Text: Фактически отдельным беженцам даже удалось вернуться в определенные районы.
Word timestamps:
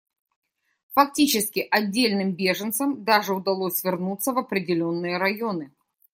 Фактически 0.95 1.67
отдельным 1.69 2.31
беженцам 2.33 3.03
даже 3.03 3.35
удалось 3.35 3.83
вернуться 3.83 4.31
в 4.33 4.39
определенные 4.39 5.19
районы. 5.19 5.71